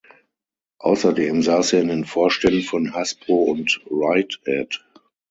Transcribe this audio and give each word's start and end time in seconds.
Außerdem 0.79 1.43
saß 1.43 1.73
er 1.73 1.81
in 1.83 1.89
den 1.89 2.05
Vorständen 2.05 2.63
von 2.63 2.95
Hasbro 2.95 3.35
und 3.43 3.81
Rite 3.85 4.39
Aid. 4.45 4.83